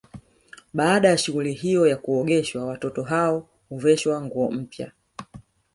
Baada 0.73 1.07
ya 1.09 1.17
shughuli 1.17 1.53
hiyo 1.53 1.87
ya 1.87 1.97
kuogeshwa 1.97 2.65
watoto 2.65 3.03
hao 3.03 3.47
huveshwa 3.69 4.21
nguo 4.25 4.51
mpya 4.51 4.91